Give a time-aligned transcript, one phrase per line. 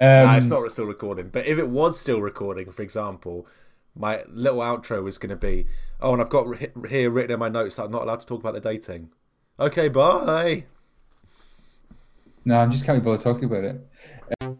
[0.00, 1.28] Um, Nah, it's not still recording.
[1.28, 3.46] But if it was still recording, for example,
[3.94, 5.66] my little outro was going to be,
[6.00, 6.46] "Oh, and I've got
[6.88, 9.10] here written in my notes that I'm not allowed to talk about the dating."
[9.58, 10.64] Okay, bye.
[12.44, 14.56] No, I'm just can't be bothered talking about it.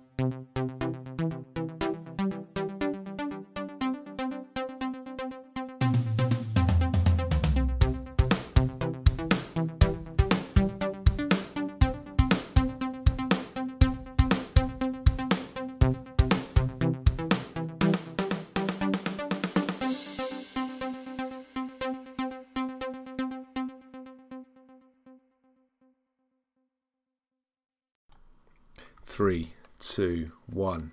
[29.17, 30.93] Three, two, one.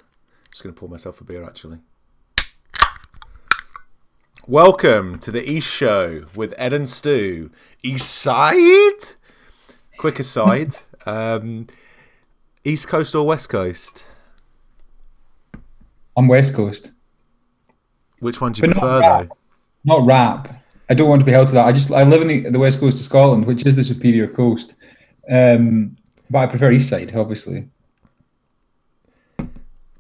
[0.50, 1.80] Just going to pour myself a beer, actually.
[4.48, 7.52] Welcome to the East Show with Ed and Stu.
[7.84, 9.16] East Side?
[9.98, 10.76] Quick aside.
[11.06, 11.68] um,
[12.64, 14.06] East Coast or West Coast?
[16.16, 16.94] I'm West Coast,
[18.20, 19.28] Which one do you But not prefer, rap.
[19.28, 19.38] though?
[19.84, 20.64] not rap.
[20.90, 21.68] I don't want to be held to that.
[21.68, 24.28] I just I live in the, the West Coast of Scotland, which is the superior
[24.30, 24.76] coast.
[25.30, 25.98] Um,
[26.30, 27.68] but I prefer East Side, obviously.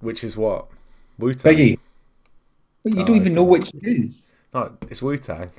[0.04, 0.68] Which is what?
[1.18, 1.54] Wu Tang?
[1.56, 1.80] Biggie.
[2.84, 3.36] But you Oh, don't even okay.
[3.36, 4.32] know which it is.
[4.54, 5.50] No, it's Wu Tang.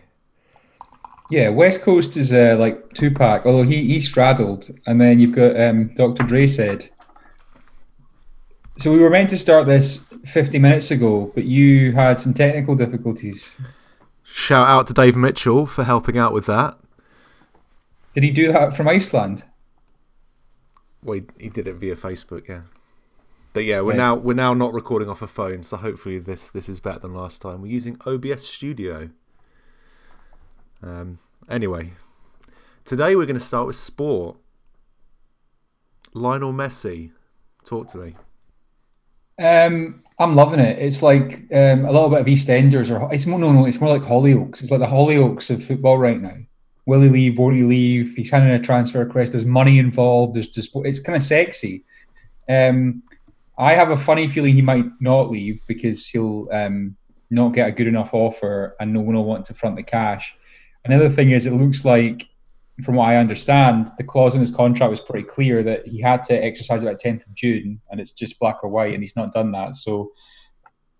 [1.30, 5.58] Yeah, West Coast is uh, like Tupac, although he he straddled, and then you've got
[5.58, 6.22] um, Dr.
[6.24, 6.90] Dre said.
[8.76, 12.74] So we were meant to start this 50 minutes ago, but you had some technical
[12.74, 13.54] difficulties.
[14.24, 16.76] Shout out to Dave Mitchell for helping out with that.
[18.14, 19.44] Did he do that from Iceland?
[21.04, 22.62] Well, he, he did it via Facebook, yeah.
[23.54, 23.96] But yeah, we're Right.
[23.96, 27.14] now we're now not recording off a phone, so hopefully this this is better than
[27.14, 27.62] last time.
[27.62, 29.10] We're using OBS Studio.
[30.82, 31.18] Um.
[31.48, 31.92] Anyway,
[32.84, 34.36] today we're going to start with sport.
[36.14, 37.12] Lionel Messi,
[37.64, 38.14] talk to me.
[39.38, 40.78] Um, I'm loving it.
[40.78, 43.90] It's like um, a little bit of EastEnders, or it's more no, no, it's more
[43.96, 44.62] like Hollyoaks.
[44.62, 46.36] It's like the Hollyoaks of football right now.
[46.86, 47.38] Will he leave?
[47.38, 48.14] Won't he leave?
[48.14, 49.32] He's handing a transfer request.
[49.32, 50.34] There's money involved.
[50.34, 51.84] There's just it's kind of sexy.
[52.48, 53.02] Um,
[53.56, 56.96] I have a funny feeling he might not leave because he'll um,
[57.30, 60.34] not get a good enough offer, and no one will want to front the cash.
[60.84, 62.26] Another thing is, it looks like,
[62.82, 66.22] from what I understand, the clause in his contract was pretty clear that he had
[66.24, 69.32] to exercise by 10th of June, and it's just black or white, and he's not
[69.32, 69.74] done that.
[69.76, 70.12] So,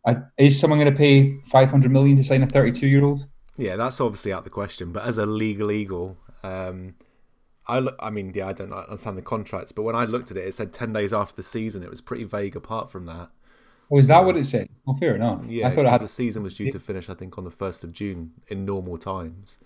[0.06, 3.26] I, is someone going to pay 500 million to sign a 32 year old?
[3.56, 4.93] Yeah, that's obviously out the question.
[4.93, 6.94] But as a legal eagle, um,
[7.66, 7.97] I look.
[7.98, 10.54] I mean, yeah, I don't understand the contracts, but when I looked at it, it
[10.54, 11.82] said ten days after the season.
[11.82, 12.56] It was pretty vague.
[12.56, 13.30] Apart from that,
[13.91, 14.69] Oh, is that what it said?
[14.86, 15.42] Well, fair enough.
[15.47, 16.00] yeah, I thought had.
[16.00, 18.98] the season was due to finish, I think, on the first of June in normal
[18.98, 19.58] times.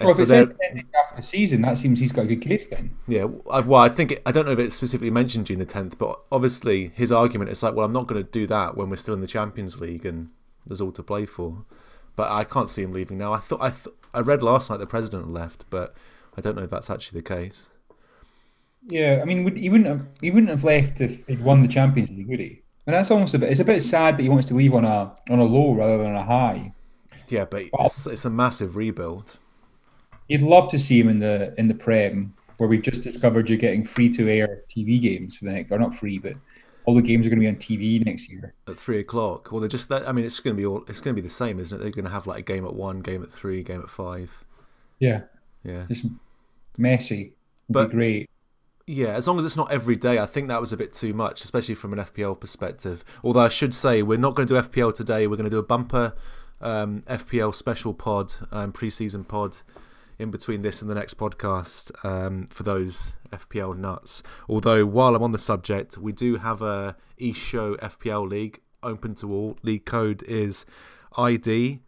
[0.00, 2.12] And Well, if so it they're- said 10 days after the season, that seems he's
[2.12, 2.90] got a good case then.
[3.08, 5.98] Yeah, well, I think it, I don't know if it specifically mentioned June the tenth,
[5.98, 8.96] but obviously his argument is like, well, I'm not going to do that when we're
[8.96, 10.30] still in the Champions League and
[10.66, 11.64] there's all to play for.
[12.14, 13.32] But I can't see him leaving now.
[13.32, 15.94] I thought I th- I read last night the president left, but
[16.38, 17.70] I don't know if that's actually the case.
[18.86, 21.68] Yeah, I mean, would, he wouldn't have he wouldn't have left if he'd won the
[21.68, 22.62] Champions League, would he?
[22.86, 23.50] And that's almost a bit.
[23.50, 25.98] It's a bit sad that he wants to leave on a on a low rather
[25.98, 26.72] than a high.
[27.26, 29.38] Yeah, but it's, it's a massive rebuild.
[30.28, 33.58] You'd love to see him in the in the Prem, where we've just discovered you're
[33.58, 36.34] getting free to air TV games for the next, or not free, but
[36.84, 38.54] all the games are going to be on TV next year.
[38.66, 39.92] At three o'clock, well, they're just.
[39.92, 40.84] I mean, it's going to be all.
[40.86, 41.82] It's going to be the same, isn't it?
[41.82, 44.44] They're going to have like a game at one, game at three, game at five.
[44.98, 45.22] Yeah,
[45.64, 46.06] Yeah, just
[46.78, 47.34] messy.
[47.68, 48.30] Would But- be great.
[48.90, 51.12] Yeah, as long as it's not every day, I think that was a bit too
[51.12, 53.04] much, especially from an FPL perspective.
[53.22, 55.26] Although I should say, we're not going to do FPL today.
[55.26, 56.14] We're going to do a bumper
[56.62, 59.58] um, FPL special pod, um, pre-season pod,
[60.18, 64.22] in between this and the next podcast um, for those FPL nuts.
[64.48, 69.14] Although while I'm on the subject, we do have a East Show FPL league open
[69.16, 69.58] to all.
[69.62, 70.64] League code is
[71.16, 71.80] ID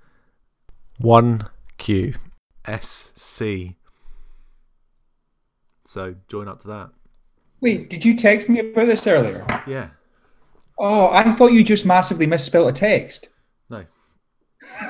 [0.99, 1.47] one
[1.79, 2.13] Q
[2.67, 3.77] S C.
[5.91, 6.91] So join up to that.
[7.61, 9.45] Wait, did you text me about this earlier?
[9.67, 9.89] Yeah.
[10.79, 13.29] Oh, I thought you just massively misspelled a text.
[13.69, 13.85] No.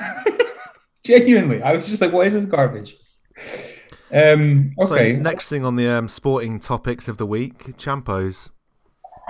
[1.03, 2.97] Genuinely, I was just like, "What is this garbage?"
[4.13, 8.51] Um, okay, So next thing on the um, sporting topics of the week, Champos.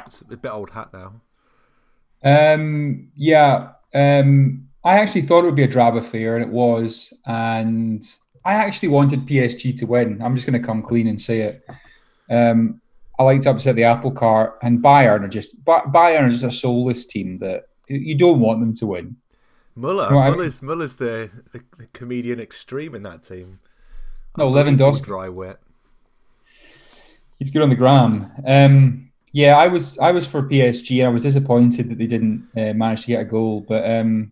[0.06, 1.22] It's a bit old hat now.
[2.22, 7.14] Um, yeah, um, I actually thought it would be a drab affair, and it was.
[7.26, 8.04] And
[8.44, 10.22] I actually wanted PSG to win.
[10.22, 11.66] I'm just going to come clean and say it.
[12.30, 12.82] Um,
[13.20, 16.52] I like to upset the apple cart, and Bayern are just Bayern are just a
[16.52, 19.16] soulless team that you don't want them to win.
[19.76, 23.60] Muller, No, I mean- Muller's Muller's the, the, the comedian extreme in that team.
[24.38, 25.04] No, Lewandowski.
[25.04, 25.60] dry wet.
[27.38, 28.32] He's good on the gram.
[28.46, 31.06] Um, Yeah, I was I was for PSG.
[31.06, 34.32] I was disappointed that they didn't uh, manage to get a goal, but um,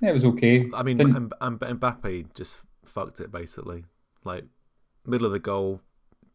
[0.00, 0.68] yeah, it was okay.
[0.74, 3.84] I mean, Didn't- Mbappe just fucked it basically.
[4.24, 4.44] Like
[5.06, 5.80] middle of the goal,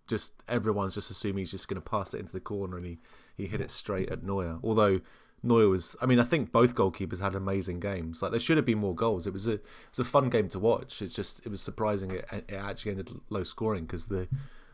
[0.08, 3.00] just everyone's just assuming he's just going to pass it into the corner, and he
[3.36, 4.60] he hit it straight at Neuer.
[4.64, 5.02] Although
[5.44, 8.22] Neuer was, I mean, I think both goalkeepers had amazing games.
[8.22, 9.28] Like there should have been more goals.
[9.28, 11.02] It was a it was a fun game to watch.
[11.02, 14.28] It's just it was surprising it, it actually ended low scoring because the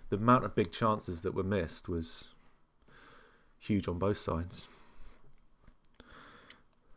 [0.10, 2.30] the amount of big chances that were missed was
[3.60, 4.68] huge on both sides.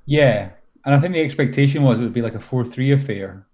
[0.05, 0.50] Yeah,
[0.84, 3.46] and I think the expectation was it would be like a four-three affair.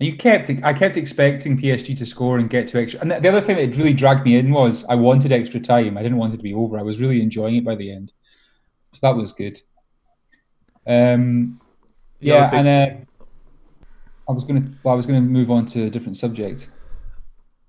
[0.00, 3.00] And you kept, I kept expecting PSG to score and get to extra.
[3.02, 5.98] And the other thing that really dragged me in was I wanted extra time.
[5.98, 6.78] I didn't want it to be over.
[6.78, 8.12] I was really enjoying it by the end,
[8.92, 9.60] so that was good.
[10.86, 11.60] Um,
[12.20, 13.04] yeah, big- and uh,
[14.28, 16.68] I was gonna, well, I was gonna move on to a different subject.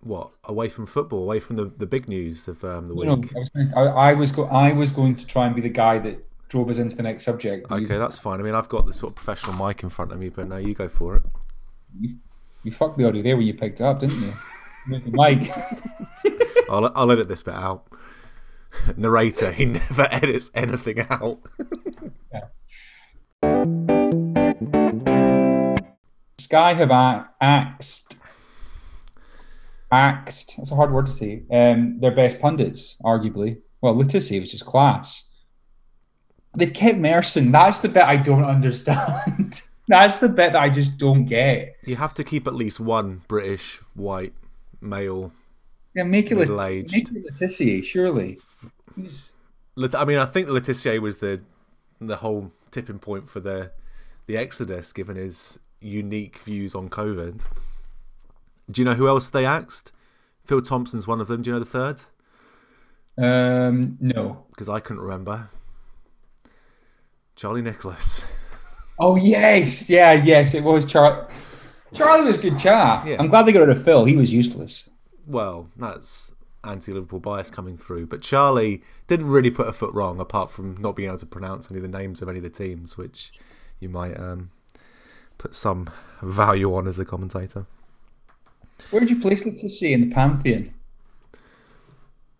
[0.01, 3.07] What away from football, away from the, the big news of um, the week.
[3.07, 5.61] No, I was, gonna, I, I was, go, I was going to try and be
[5.61, 7.69] the guy that drove us into the next subject.
[7.69, 8.39] You- Okay, that's fine.
[8.39, 10.57] I mean, I've got the sort of professional mic in front of me, but now
[10.57, 11.23] you go for it.
[11.99, 12.15] You,
[12.63, 14.33] you fucked the audio there when you picked it up, didn't you?
[15.11, 15.49] Mic.
[16.69, 17.87] I'll, I'll edit this bit out.
[18.97, 21.39] Narrator, he never edits anything out.
[26.39, 28.17] Sky have a- axed,
[29.91, 30.53] axed.
[30.57, 31.43] That's a hard word to say.
[31.51, 33.57] Um, their best pundits, arguably.
[33.81, 35.23] Well, Le Tissier was just class.
[36.57, 37.51] They've kept Merson.
[37.51, 39.61] That's the bit I don't understand.
[39.91, 41.75] That's the bit that I just don't get.
[41.83, 44.33] You have to keep at least one British white
[44.79, 45.33] male.
[45.93, 46.93] Yeah, make it, Middle-aged.
[46.93, 48.39] make it Le Tissier, surely.
[48.97, 51.41] I mean, I think Le Tissier was the
[51.99, 53.73] the whole tipping point for the
[54.27, 57.43] the Exodus, given his unique views on COVID.
[58.71, 59.91] Do you know who else they axed?
[60.45, 61.41] Phil Thompson's one of them.
[61.41, 62.03] Do you know the third?
[63.17, 64.45] um, no.
[64.51, 65.49] Because I couldn't remember.
[67.35, 68.23] Charlie Nicholas.
[69.01, 71.25] Oh yes, yeah, yes, it was Charlie.
[71.93, 73.05] Charlie was good chat.
[73.05, 73.17] Yeah.
[73.19, 74.05] I'm glad they got rid of Phil.
[74.05, 74.87] He was useless.
[75.27, 76.31] well, that's
[76.63, 78.05] anti-Liverpool bias coming through.
[78.05, 81.71] But Charlie didn't really put a foot wrong, apart from not being able to pronounce
[81.71, 83.33] any of the names of any of the teams, which
[83.79, 84.51] you might um,
[85.39, 85.89] put some
[86.21, 87.65] value on as a commentator.
[88.91, 90.73] Where did you place Le Tissier in the pantheon?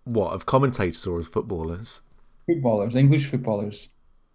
[0.04, 2.02] What of commentators or of footballers?
[2.46, 3.90] Footballers, English footballers.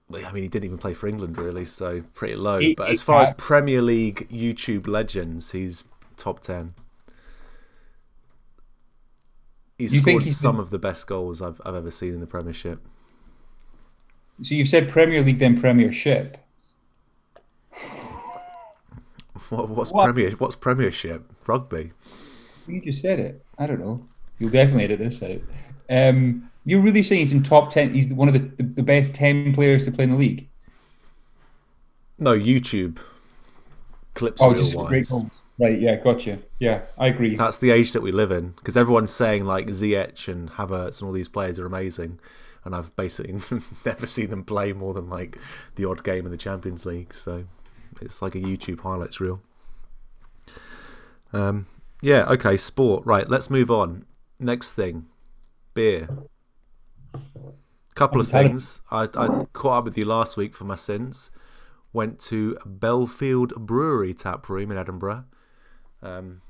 [0.09, 2.61] Well, I mean, he didn't even play for England really, so pretty low.
[2.61, 5.85] He- but as far as Premier League YouTube legends, he's
[6.17, 6.75] top ten.
[9.79, 12.21] He's You scored he's some been- of the best goals I've I've ever seen in
[12.21, 12.81] the Premiership.
[14.43, 16.39] So you've said Premier League, then Premiership.
[19.51, 20.05] What, what's What?
[20.07, 20.31] Premier?
[20.33, 21.23] What's Premiership?
[21.47, 21.93] Rugby.
[22.67, 23.45] You just said it.
[23.59, 24.05] I don't know.
[24.39, 25.41] You'll definitely edit this out.
[25.89, 27.95] Um, you're really saying he's in top ten?
[27.95, 30.49] He's one of the, the, the best ten players to play in the league.
[32.19, 32.99] No, YouTube
[34.15, 35.11] clips Oh, just great wise.
[35.11, 35.31] goals.
[35.59, 35.81] Right?
[35.81, 36.39] Yeah, gotcha.
[36.59, 37.35] Yeah, I agree.
[37.35, 41.07] That's the age that we live in because everyone's saying like Ziyech and Havertz and
[41.09, 42.19] all these players are amazing,
[42.65, 43.41] and I've basically
[43.87, 45.39] never seen them play more than like
[45.77, 47.15] the odd game in the Champions League.
[47.15, 47.45] So
[48.03, 49.41] it's like a YouTube highlights reel.
[51.33, 51.67] Um,
[52.03, 52.25] yeah.
[52.31, 52.57] Okay.
[52.57, 53.05] Sport.
[53.07, 53.29] Right.
[53.29, 54.05] Let's move on.
[54.39, 55.07] Next thing,
[55.75, 56.09] beer.
[57.95, 58.83] Couple of things.
[58.91, 61.31] I, I caught up with you last week for my sins.
[61.93, 65.25] Went to Bellfield Brewery tap room in Edinburgh.
[66.03, 66.43] Um,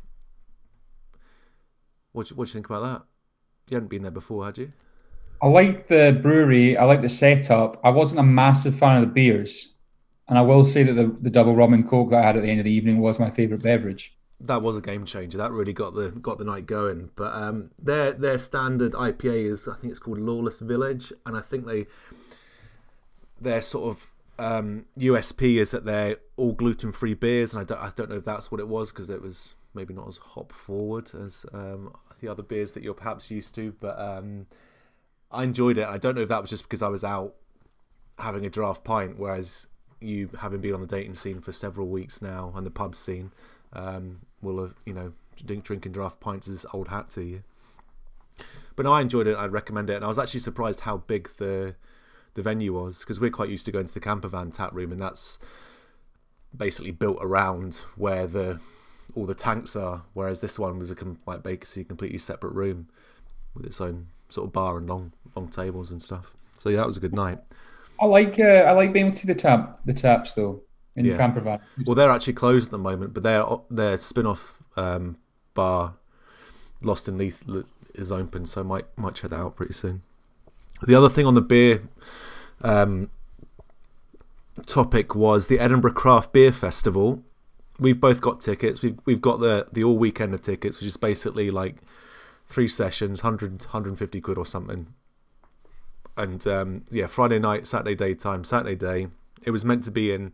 [2.13, 3.03] what do you, what do you think about that?
[3.71, 4.73] You hadn't been there before, had you?
[5.43, 6.77] I like the brewery.
[6.77, 7.79] I like the setup.
[7.85, 9.75] I wasn't a massive fan of the beers,
[10.29, 12.43] and I will say that the, the double rum and coke that I had at
[12.43, 14.16] the end of the evening was my favorite beverage.
[14.41, 15.39] That was a game changer.
[15.39, 17.11] That really got the got the night going.
[17.17, 21.41] But um, their their standard IPA is I think it's called Lawless Village, and I
[21.41, 21.87] think they
[23.41, 27.81] their sort of um, USP is that they're all gluten free beers, and I don't
[27.81, 30.53] I don't know if that's what it was because it was maybe not as hop
[30.53, 33.75] forward as um, the other beers that you're perhaps used to.
[33.81, 34.47] But um,
[35.31, 35.87] I enjoyed it.
[35.87, 37.35] I don't know if that was just because I was out
[38.19, 39.67] having a draft pint, whereas
[40.01, 43.33] you having been on the dating scene for several weeks now and the pub scene
[43.77, 45.13] um, will have you know
[45.45, 47.43] drink, drinking draft pints is old hat to you.
[48.75, 49.37] But no, I enjoyed it.
[49.37, 51.77] I'd recommend it, and I was actually surprised how big the
[52.35, 54.93] the venue was because we're quite used to going to the camper van tap room,
[54.93, 55.39] and that's
[56.57, 58.61] basically built around where the
[59.15, 60.03] all the tanks are.
[60.15, 62.89] Whereas this one was a com- like basically completely separate room
[63.55, 66.35] with its own sort of bar and long long tables and stuff.
[66.59, 67.39] So yeah, that was a good night.
[68.01, 70.63] I like uh, I like being able to see the tap the taps though
[70.97, 71.17] in Yeah.
[71.87, 75.17] Well, they're actually closed at the moment, but their their spin-off um,
[75.55, 75.95] bar,
[76.83, 77.45] Lost in Leith,
[77.95, 80.03] is open, so I might might check that out pretty soon.
[80.83, 81.83] The other thing on the beer
[82.63, 83.11] um,
[84.67, 87.23] topic was the Edinburgh Craft Beer Festival.
[87.79, 88.83] We've both got tickets.
[88.83, 91.77] We've we've got the the all weekend of tickets, which is basically like
[92.49, 94.87] three sessions, 100, 150 quid or something.
[96.17, 99.09] And um, yeah, Friday night, Saturday daytime, Saturday day.
[99.43, 100.33] It was meant to be in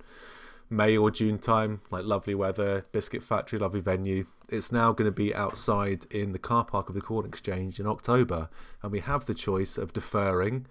[0.72, 4.24] May or June time, like lovely weather, biscuit factory, lovely venue.
[4.48, 7.86] It's now going to be outside in the car park of the Corn Exchange in
[7.86, 8.48] October,
[8.82, 10.66] and we have the choice of deferring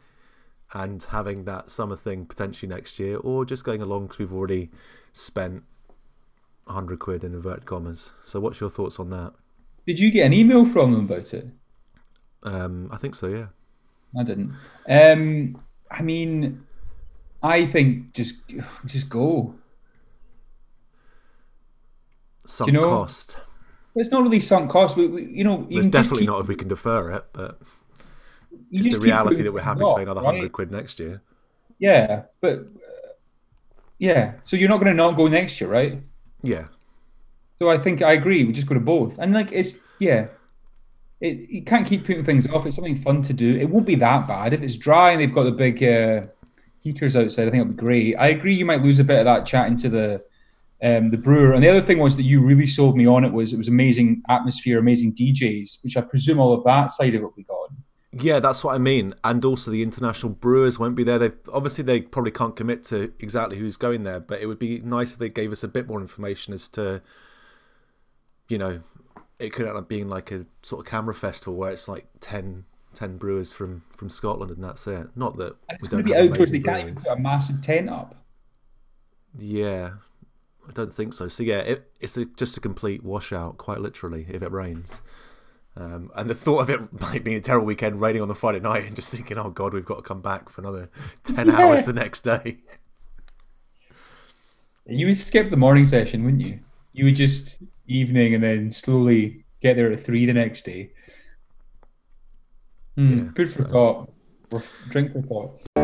[0.74, 4.72] and having that summer thing potentially next year, or just going along because we've already
[5.14, 5.64] spent
[6.66, 8.14] 100 quid in inverted commas.
[8.24, 9.34] So, what's your thoughts on that?
[9.86, 11.48] Did you get an email from them about it?
[12.42, 13.48] Um, I think so, yeah.
[14.20, 14.54] I didn't.
[14.90, 16.66] Um, I mean,
[17.44, 18.36] I think just
[18.86, 19.54] just go.
[22.46, 23.36] Sunk you know, cost.
[23.96, 24.96] It's not really sunk cost.
[24.96, 27.60] We, we you know, you it's definitely keep, not if we can defer it, but
[28.72, 30.36] it's the reality that we're happy to pay another right?
[30.36, 31.22] hundred quid next year.
[31.80, 33.14] Yeah, but uh,
[34.00, 36.02] yeah, so you're not going to not go next year, right?
[36.42, 36.66] Yeah.
[37.60, 38.44] So I think I agree.
[38.44, 40.28] We just go to both, and like it's yeah,
[41.20, 42.66] it you can't keep putting things off.
[42.66, 43.56] It's something fun to do.
[43.56, 46.24] It won't be that bad if it's dry and they've got the big uh,
[46.80, 47.48] heaters outside.
[47.48, 48.16] I think it'll be great.
[48.16, 48.56] I agree.
[48.56, 50.24] You might lose a bit of that chatting to the
[50.84, 51.54] um, the brewer.
[51.54, 53.68] And the other thing was that you really sold me on it was it was
[53.68, 57.44] amazing atmosphere, amazing DJs, which I presume all of that side of it will be
[57.44, 57.78] gone.
[58.14, 59.14] Yeah, that's what I mean.
[59.24, 61.18] And also the international brewers won't be there.
[61.18, 64.80] They obviously they probably can't commit to exactly who's going there, but it would be
[64.80, 67.02] nice if they gave us a bit more information as to,
[68.50, 68.82] you know,
[69.40, 72.66] it could end up being like a sort of camera festival where it's like 10,
[72.94, 75.08] 10 brewers from from Scotland and that's it.
[75.16, 76.52] Not that and it's we don't going to be outdoors.
[76.52, 78.16] They can't put a massive tent up.
[79.38, 79.92] Yeah,
[80.72, 81.28] I don't think so.
[81.28, 85.02] So yeah, it, it's a, just a complete washout, quite literally, if it rains.
[85.76, 88.62] Um, and the thought of it might be a terrible weekend raining on the Friday
[88.62, 90.90] night and just thinking, oh God, we've got to come back for another
[91.26, 91.58] 10 yeah.
[91.58, 92.60] hours the next day.
[94.86, 96.60] You would skip the morning session, wouldn't you?
[96.94, 100.92] You would just evening and then slowly get there at three the next day.
[102.98, 103.70] Mm, yeah, good for so.
[103.70, 104.14] thought.
[104.90, 105.81] Drink for thought.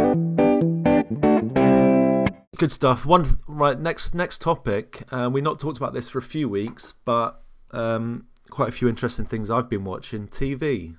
[2.57, 3.05] Good stuff.
[3.05, 5.03] One right next next topic.
[5.11, 8.87] Uh, we not talked about this for a few weeks, but um, quite a few
[8.87, 10.27] interesting things I've been watching.
[10.27, 10.95] TV.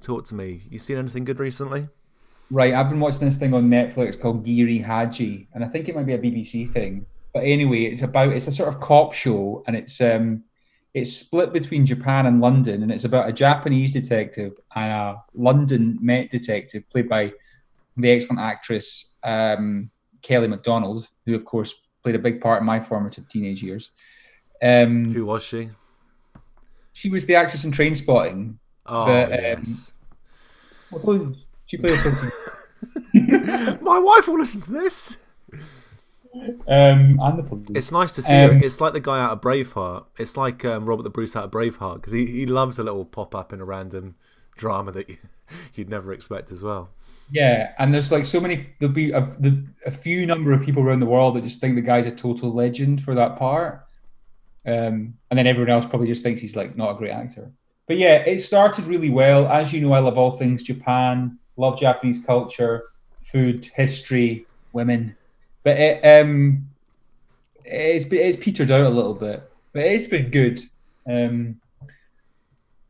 [0.00, 0.62] Talk to me.
[0.70, 1.88] You seen anything good recently?
[2.52, 5.96] Right, I've been watching this thing on Netflix called Giri Haji, and I think it
[5.96, 7.04] might be a BBC thing.
[7.34, 10.44] But anyway, it's about it's a sort of cop show, and it's um
[10.94, 15.98] it's split between Japan and London, and it's about a Japanese detective and a London
[16.00, 17.32] Met detective played by
[17.96, 19.90] the excellent actress um,
[20.22, 23.90] Kelly Macdonald, who of course played a big part in my formative teenage years.
[24.62, 25.70] Um, who was she?
[26.92, 28.56] She was the actress in Trainspotting.
[28.86, 29.94] Oh but, um, yes.
[31.66, 32.00] She played.
[33.82, 35.18] My wife will listen to this.
[36.66, 37.68] Um, and the police.
[37.74, 38.64] It's nice to see um, her.
[38.64, 40.06] It's like the guy out of Braveheart.
[40.18, 43.04] It's like um, Robert the Bruce out of Braveheart because he, he loves a little
[43.04, 44.14] pop up in a random
[44.58, 45.10] drama that
[45.74, 46.90] you'd never expect as well.
[47.30, 48.68] Yeah, and there's like so many.
[48.78, 51.74] There'll be a, the, a few number of people around the world that just think
[51.74, 53.86] the guy's a total legend for that part,
[54.66, 57.50] um, and then everyone else probably just thinks he's like not a great actor.
[57.86, 59.46] But yeah, it started really well.
[59.48, 61.38] As you know, I love all things Japan.
[61.56, 62.84] Love Japanese culture,
[63.18, 65.16] food, history, women.
[65.64, 66.68] But it, um,
[67.64, 70.60] it's it's petered out a little bit, but it's been good.
[71.06, 71.60] Um,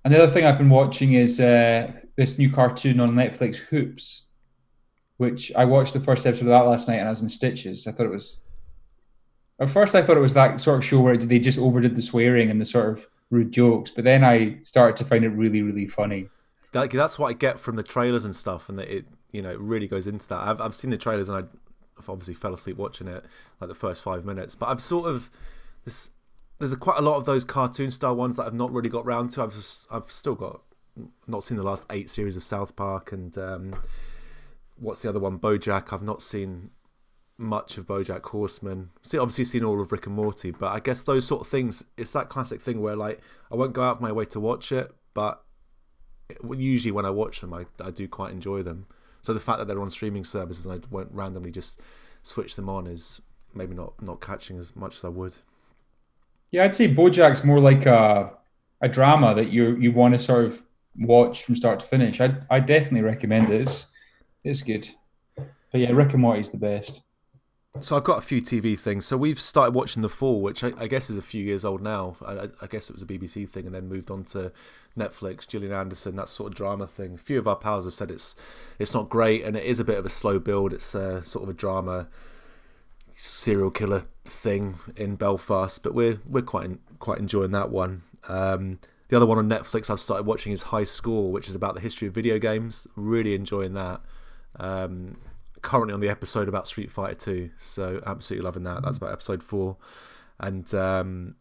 [0.04, 4.28] another thing I've been watching is uh, this new cartoon on Netflix, Hoops
[5.18, 7.86] which I watched the first episode of that last night and I was in stitches.
[7.86, 8.40] I thought it was.
[9.60, 12.02] At first, I thought it was that sort of show where they just overdid the
[12.02, 15.62] swearing and the sort of rude jokes, but then I started to find it really,
[15.62, 16.28] really funny.
[16.70, 19.50] That, that's what I get from the trailers and stuff, and that it you know
[19.50, 20.38] it really goes into that.
[20.38, 23.24] I've I've seen the trailers and I obviously fell asleep watching it
[23.60, 25.28] like the first five minutes, but I've sort of
[25.84, 26.10] this.
[26.58, 29.06] There's a, quite a lot of those cartoon style ones that I've not really got
[29.06, 29.42] round to.
[29.42, 29.54] I've
[29.90, 30.62] I've still got
[31.26, 33.36] not seen the last eight series of South Park and.
[33.38, 33.74] Um,
[34.80, 35.38] what's the other one?
[35.38, 35.92] BoJack.
[35.92, 36.70] I've not seen
[37.36, 38.90] much of BoJack Horseman.
[39.02, 41.84] See, obviously seen all of Rick and Morty, but I guess those sort of things.
[41.96, 44.72] It's that classic thing where like I won't go out of my way to watch
[44.72, 45.44] it, but
[46.56, 48.86] usually when I watch them, I I do quite enjoy them.
[49.22, 51.80] So the fact that they're on streaming services and I won't randomly just
[52.22, 53.20] switch them on is
[53.54, 55.34] maybe not not catching as much as I would.
[56.50, 58.32] Yeah, I'd say BoJack's more like a
[58.80, 60.62] a drama that you you want to sort of
[60.96, 62.20] watch from start to finish.
[62.20, 63.62] I I definitely recommend it.
[63.62, 63.86] It's
[64.44, 64.88] it's good.
[65.36, 67.02] But yeah, Rick and Morty's the best.
[67.80, 69.06] So I've got a few TV things.
[69.06, 71.80] So we've started watching The Fall, which I, I guess is a few years old
[71.80, 72.16] now.
[72.26, 74.52] I, I, guess it was a BBC thing, and then moved on to
[74.98, 75.46] Netflix.
[75.46, 77.14] Gillian Anderson, that sort of drama thing.
[77.14, 78.34] A few of our pals have said it's
[78.78, 80.72] it's not great, and it is a bit of a slow build.
[80.72, 82.08] It's a, sort of a drama
[83.18, 86.70] serial killer thing in Belfast, but we're we're quite
[87.00, 88.02] quite enjoying that one.
[88.28, 91.75] Um, the other one on Netflix I've started watching is High Score, which is about
[91.75, 92.87] the history of video games.
[92.94, 94.00] Really enjoying that.
[94.60, 95.18] Um,
[95.62, 98.82] currently on the episode about Street Fighter 2, so absolutely loving that.
[98.82, 99.76] That's about episode four,
[100.38, 101.34] and um,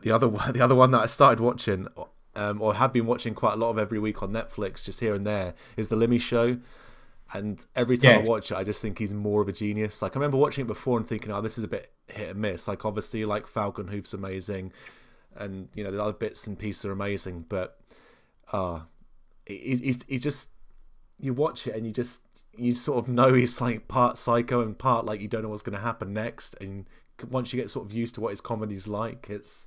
[0.00, 1.88] the other one, the other one that I started watching,
[2.34, 5.14] um, or have been watching quite a lot of every week on Netflix, just here
[5.14, 6.58] and there, is the Limmy Show.
[7.34, 8.18] And every time yeah.
[8.18, 10.00] I watch it, I just think he's more of a genius.
[10.00, 12.40] Like I remember watching it before and thinking, "Oh, this is a bit hit and
[12.40, 14.72] miss." Like obviously, like Falconhoof's amazing,
[15.36, 17.78] and you know the other bits and pieces are amazing, but
[18.52, 18.80] uh
[19.46, 20.50] he, he, he just
[21.18, 22.22] you watch it and you just
[22.56, 25.62] you sort of know he's like part psycho and part like you don't know what's
[25.62, 26.86] going to happen next, and
[27.30, 29.66] once you get sort of used to what his comedy's like, it's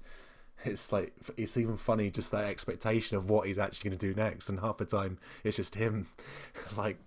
[0.64, 4.14] it's like it's even funny just that expectation of what he's actually going to do
[4.14, 6.08] next and half the time it's just him
[6.78, 6.98] like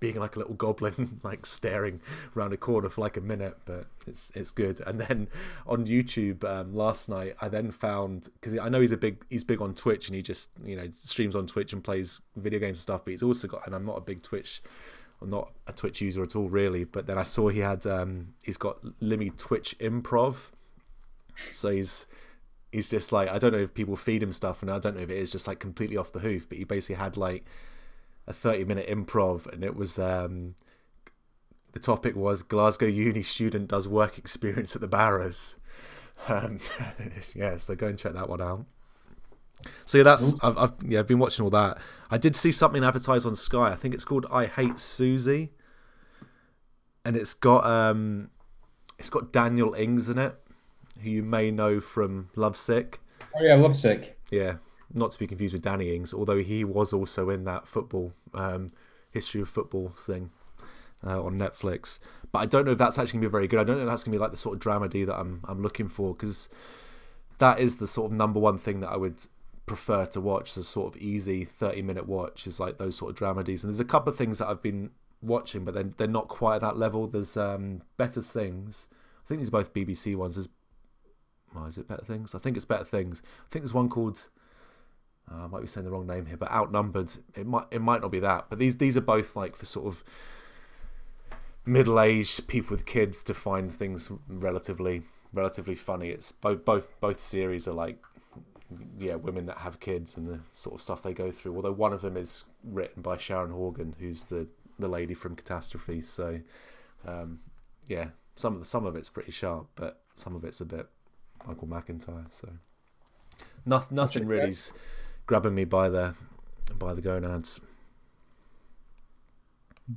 [0.00, 2.00] being like a little goblin like staring
[2.36, 5.28] around a corner for like a minute but it's it's good and then
[5.66, 9.44] on youtube um, last night i then found because i know he's a big he's
[9.44, 12.78] big on twitch and he just you know streams on twitch and plays video games
[12.78, 14.62] and stuff but he's also got and i'm not a big twitch
[15.22, 16.84] I'm not a Twitch user at all, really.
[16.84, 20.48] But then I saw he had um, he's got Limmy Twitch Improv,
[21.50, 22.06] so he's
[22.72, 25.02] he's just like I don't know if people feed him stuff, and I don't know
[25.02, 26.48] if it is just like completely off the hoof.
[26.48, 27.44] But he basically had like
[28.26, 30.54] a thirty minute improv, and it was um,
[31.72, 35.56] the topic was Glasgow Uni student does work experience at the Barrows.
[36.28, 36.58] Um,
[37.34, 38.66] yeah, so go and check that one out.
[39.84, 41.78] So yeah, that's I've, I've yeah I've been watching all that.
[42.10, 43.70] I did see something advertised on Sky.
[43.70, 45.52] I think it's called I Hate Susie,
[47.04, 48.30] and it's got um,
[48.98, 50.36] it's got Daniel Ings in it
[51.02, 53.00] who you may know from Lovesick.
[53.36, 54.18] Oh yeah, Lovesick.
[54.30, 54.56] Yeah,
[54.92, 58.70] not to be confused with Danny Ings, although he was also in that football um,
[59.10, 60.30] history of football thing
[61.06, 61.98] uh, on Netflix.
[62.32, 63.60] But I don't know if that's actually gonna be very good.
[63.60, 65.62] I don't know if that's gonna be like the sort of dramedy that I'm I'm
[65.62, 66.48] looking for because
[67.38, 69.24] that is the sort of number one thing that I would
[69.66, 70.54] prefer to watch.
[70.54, 73.62] The sort of easy thirty minute watch is like those sort of dramedies.
[73.62, 74.90] And there's a couple of things that I've been
[75.22, 77.06] watching, but then they're not quite at that level.
[77.06, 78.88] There's um, better things.
[79.24, 80.36] I think these are both BBC ones.
[80.36, 80.48] There's
[81.56, 82.34] oh, is it Better Things?
[82.34, 83.22] I think it's Better Things.
[83.24, 84.26] I think there's one called.
[85.30, 87.10] Uh, I might be saying the wrong name here, but Outnumbered.
[87.36, 89.86] It might it might not be that, but these these are both like for sort
[89.86, 90.04] of
[91.66, 96.10] middle-aged people with kids to find things relatively relatively funny.
[96.10, 98.02] It's both both both series are like
[98.98, 101.54] yeah women that have kids and the sort of stuff they go through.
[101.56, 106.00] Although one of them is written by Sharon Horgan, who's the the lady from Catastrophe.
[106.00, 106.40] So
[107.06, 107.40] um,
[107.86, 110.88] yeah, some some of it's pretty sharp, but some of it's a bit
[111.46, 112.26] Michael McIntyre.
[112.30, 112.48] So
[113.64, 114.72] nothing, nothing really is
[115.26, 116.14] grabbing me by the
[116.78, 117.60] by the gonads.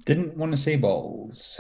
[0.06, 1.60] Didn't want to say balls.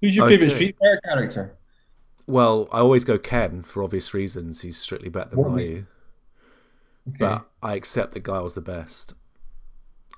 [0.00, 0.34] Who's your okay.
[0.34, 1.56] favorite Street Fighter character?
[2.26, 4.60] Well, I always go Ken for obvious reasons.
[4.60, 5.86] He's strictly better than what Ryu.
[7.08, 7.16] Okay.
[7.18, 9.14] But I accept that Guile's the best.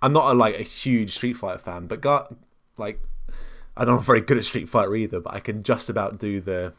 [0.02, 2.36] I'm not a, like a huge Street Fighter fan, but Guile,
[2.76, 3.00] like
[3.76, 6.72] I'm not very good at Street Fighter either, but I can just about do the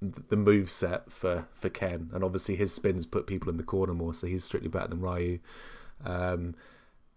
[0.00, 3.94] the move set for for Ken, and obviously his spins put people in the corner
[3.94, 5.38] more, so he's strictly better than Ryu.
[6.04, 6.54] Um,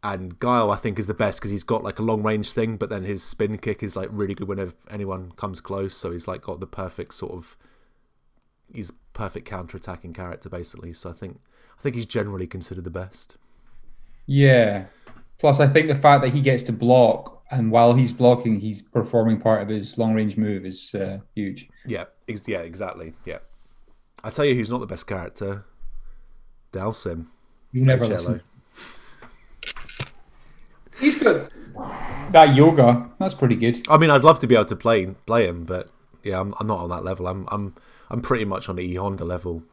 [0.03, 2.77] and Guile, I think, is the best because he's got like a long range thing,
[2.77, 5.95] but then his spin kick is like really good whenever anyone comes close.
[5.95, 7.57] So he's like got the perfect sort of
[8.71, 10.93] he's perfect counter attacking character basically.
[10.93, 11.39] So I think
[11.79, 13.37] I think he's generally considered the best.
[14.27, 14.85] Yeah.
[15.39, 18.81] Plus, I think the fact that he gets to block and while he's blocking, he's
[18.81, 21.69] performing part of his long range move is uh, huge.
[21.85, 23.13] Yeah, ex- yeah, exactly.
[23.25, 23.39] Yeah,
[24.23, 25.65] I tell you, who's not the best character?
[26.71, 27.27] Dhalsim.
[27.71, 28.41] You never listen.
[30.99, 31.51] He's got
[32.31, 33.09] that yoga.
[33.19, 33.85] That's pretty good.
[33.89, 35.89] I mean, I'd love to be able to play play him, but
[36.23, 37.27] yeah, I'm, I'm not on that level.
[37.27, 37.75] I'm I'm
[38.09, 39.63] I'm pretty much on the E Honda level.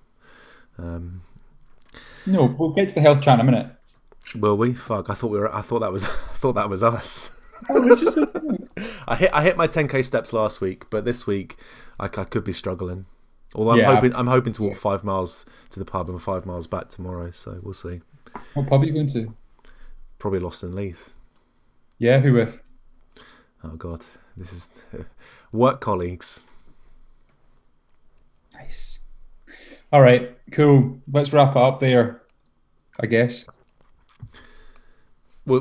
[0.79, 1.22] Um,
[2.27, 3.75] no, we'll get to the health chat in a minute.
[4.35, 4.73] Will we?
[4.73, 5.11] Fuck!
[5.11, 5.55] I thought we were.
[5.55, 6.05] I thought that was.
[6.07, 7.31] I thought that was us.
[7.68, 8.57] Oh,
[9.07, 11.57] I hit I hit my 10k steps last week, but this week
[12.01, 13.07] I, I could be struggling.
[13.55, 16.47] Although I'm yeah, hoping I'm hoping to walk five miles to the pub and five
[16.47, 18.01] miles back tomorrow, so we'll see.
[18.55, 19.35] What pub are you going to?
[20.18, 21.14] Probably Lost in Leith.
[21.99, 22.61] Yeah, who with?
[23.62, 24.71] Oh god, this is
[25.53, 26.45] work colleagues.
[28.55, 29.01] Nice.
[29.92, 30.99] All right, cool.
[31.12, 32.23] Let's wrap it up there.
[33.01, 33.45] I guess.
[35.46, 35.61] We're,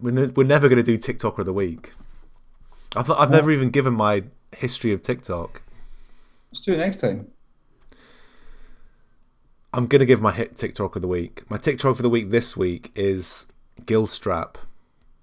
[0.00, 1.92] we're, we're never going to do TikTok of the week.
[2.94, 4.24] I've, I've never even given my
[4.56, 5.62] history of TikTok.
[6.50, 7.28] Let's do it next time.
[9.72, 11.42] I'm going to give my hit TikTok of the week.
[11.50, 13.46] My TikTok for the week this week is
[13.82, 14.56] Gilstrap.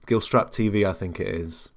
[0.06, 1.72] Gilstrap TV, I think it is.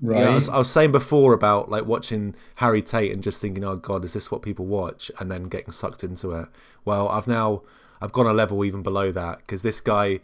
[0.00, 0.20] Right.
[0.20, 3.64] Yeah, I was, I was saying before about like watching Harry Tate and just thinking,
[3.64, 5.10] oh God, is this what people watch?
[5.20, 6.48] And then getting sucked into it.
[6.84, 7.62] Well, I've now
[8.00, 10.20] I've gone a level even below that because this guy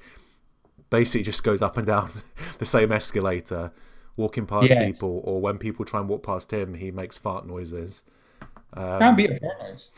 [0.91, 2.11] basically just goes up and down
[2.59, 3.73] the same escalator,
[4.17, 4.85] walking past yes.
[4.85, 8.05] people, or when people try and walk past him, he makes fart noises.
[8.75, 9.91] Um, Can't be a fart noise.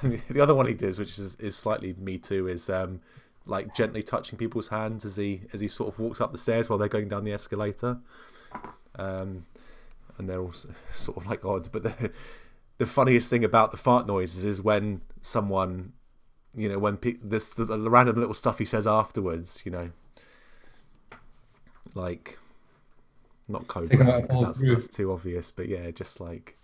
[0.28, 3.00] the other one he does, which is, is slightly me too, is um,
[3.46, 6.68] like gently touching people's hands as he as he sort of walks up the stairs
[6.68, 7.98] while they're going down the escalator.
[8.96, 9.44] Um,
[10.18, 10.52] and they're all
[10.92, 11.70] sort of like odd.
[11.72, 12.12] But the
[12.78, 15.92] the funniest thing about the fart noises is when someone,
[16.54, 19.90] you know, when pe- this the, the random little stuff he says afterwards, you know,
[21.94, 22.38] like
[23.48, 25.50] not cobra because that's, that's too obvious.
[25.50, 26.56] But yeah, just like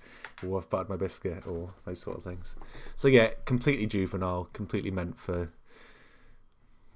[0.42, 2.54] or oh, I've buttered my biscuit or those sort of things.
[2.96, 5.50] So yeah, completely juvenile, completely meant for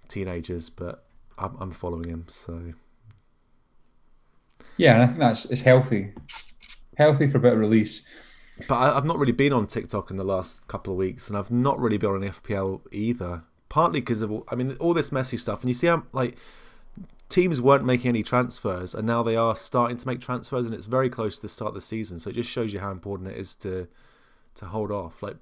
[0.09, 1.05] teenagers, but
[1.39, 2.25] I'm, I'm following him.
[2.29, 2.73] So
[4.77, 6.13] yeah, I think that's it's healthy,
[6.97, 8.03] healthy for a bit of release.
[8.69, 11.37] But I, have not really been on TikTok in the last couple of weeks, and
[11.37, 13.43] I've not really been on FPL either.
[13.69, 16.37] Partly because of I mean all this messy stuff, and you see how like
[17.29, 20.87] teams weren't making any transfers, and now they are starting to make transfers, and it's
[20.87, 22.19] very close to the start of the season.
[22.19, 23.89] So it just shows you how important it is to
[24.57, 25.23] to hold off.
[25.23, 25.37] Like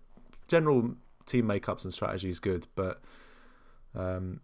[0.46, 0.94] general
[1.26, 3.00] team makeups and strategy is good, but
[3.96, 4.40] um,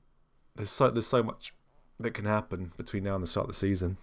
[0.56, 1.54] there's so there's so much
[2.00, 3.96] that can happen between now and the start of the season.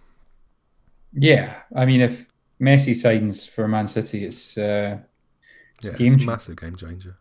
[1.12, 2.26] Yeah, I mean, if
[2.64, 4.98] Messi signs for Man City, it's, uh,
[5.78, 7.16] it's yeah, game it's a massive game changer.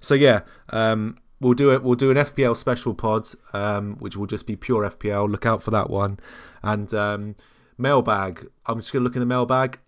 [0.00, 1.82] So yeah, um, we'll do it.
[1.82, 5.30] We'll do an FPL special pod, um, which will just be pure FPL.
[5.30, 6.18] Look out for that one.
[6.62, 7.36] And um,
[7.78, 8.48] mailbag.
[8.66, 9.78] I'm just gonna look in the mailbag.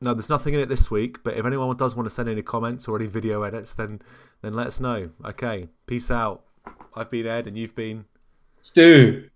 [0.00, 1.22] No, there's nothing in it this week.
[1.22, 4.00] But if anyone does want to send any comments or any video edits, then
[4.42, 5.10] then let us know.
[5.24, 6.44] Okay, peace out.
[6.94, 8.06] I've been Ed, and you've been
[8.62, 9.30] Stu.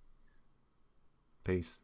[1.44, 1.80] Peace.